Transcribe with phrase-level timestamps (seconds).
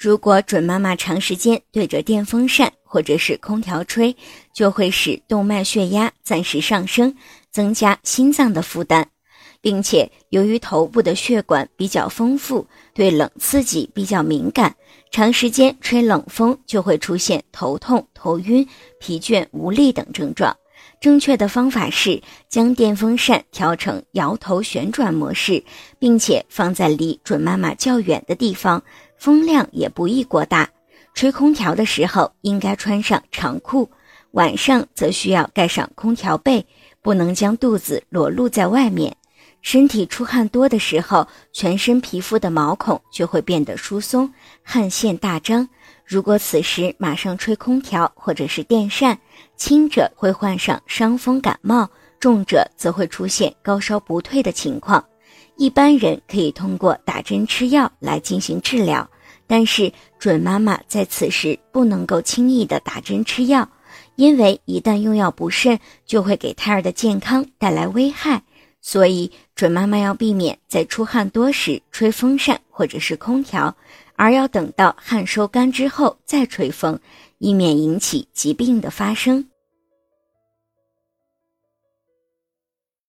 [0.00, 4.16] 如果准妈妈长时间对着电风扇或者是空调吹，
[4.54, 7.14] 就会使动脉血压暂时上升，
[7.50, 9.04] 增加心脏的负担，
[9.60, 14.74] 并且由于头部的血管比较丰富，对冷刺激比较敏感，
[15.10, 18.66] 长时间吹冷风就会出现头痛、头晕、
[19.00, 20.56] 疲倦无力等症状。
[21.00, 25.64] 正确的方法是将电风扇调成摇头旋转模式，
[25.98, 28.82] 并且放在离准妈妈较远的地方，
[29.18, 30.68] 风量也不宜过大。
[31.14, 33.90] 吹空调的时候应该穿上长裤，
[34.32, 36.64] 晚上则需要盖上空调被，
[37.02, 39.16] 不能将肚子裸露在外面。
[39.62, 45.68] 身体出汗多的时候，全身皮肤的毛孔就会变得疏松，汗腺大张。
[46.10, 49.16] 如果此时马上吹空调或者是电扇，
[49.54, 55.04] 轻者会患上伤风感冒，重者则会出现高烧不退的情况。
[55.56, 59.08] 一般人可以通过打针吃药来进行治疗，
[59.46, 63.68] 但是准妈妈在此时不能够轻易的打针吃药，
[64.16, 68.42] 因为一旦用药不慎，就会给胎儿的健康带来危害。
[68.82, 73.76] 所以准妈妈要避免在出汗多时吹风扇或者是空调。
[74.20, 77.00] 而要等到汗收干之后再吹风，
[77.38, 79.46] 以免引起疾病的发生。